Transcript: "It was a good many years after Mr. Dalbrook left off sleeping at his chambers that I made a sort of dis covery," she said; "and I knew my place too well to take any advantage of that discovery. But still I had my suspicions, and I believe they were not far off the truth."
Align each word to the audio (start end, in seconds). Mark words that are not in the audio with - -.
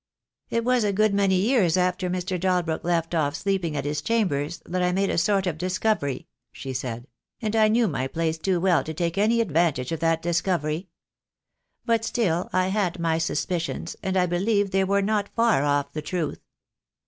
"It 0.49 0.65
was 0.65 0.83
a 0.83 0.91
good 0.91 1.13
many 1.13 1.35
years 1.35 1.77
after 1.77 2.09
Mr. 2.09 2.39
Dalbrook 2.39 2.83
left 2.83 3.13
off 3.13 3.35
sleeping 3.35 3.77
at 3.77 3.85
his 3.85 4.01
chambers 4.01 4.59
that 4.65 4.81
I 4.81 4.91
made 4.91 5.11
a 5.11 5.17
sort 5.19 5.45
of 5.45 5.59
dis 5.59 5.77
covery," 5.77 6.25
she 6.51 6.73
said; 6.73 7.05
"and 7.39 7.55
I 7.55 7.67
knew 7.67 7.87
my 7.87 8.07
place 8.07 8.39
too 8.39 8.59
well 8.59 8.83
to 8.83 8.95
take 8.95 9.19
any 9.19 9.41
advantage 9.41 9.91
of 9.91 9.99
that 9.99 10.23
discovery. 10.23 10.89
But 11.85 12.03
still 12.03 12.49
I 12.51 12.69
had 12.69 12.97
my 12.97 13.19
suspicions, 13.19 13.95
and 14.01 14.17
I 14.17 14.25
believe 14.25 14.71
they 14.71 14.83
were 14.83 15.03
not 15.03 15.29
far 15.35 15.61
off 15.63 15.93
the 15.93 16.01
truth." 16.01 16.39